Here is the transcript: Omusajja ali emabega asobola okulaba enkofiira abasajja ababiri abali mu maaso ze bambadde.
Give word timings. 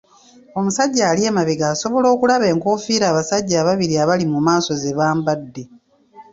Omusajja 0.57 1.03
ali 1.11 1.21
emabega 1.29 1.65
asobola 1.73 2.07
okulaba 2.15 2.45
enkofiira 2.53 3.05
abasajja 3.11 3.55
ababiri 3.61 3.95
abali 4.03 4.25
mu 4.33 4.39
maaso 4.47 4.71
ze 4.81 4.91
bambadde. 4.97 5.63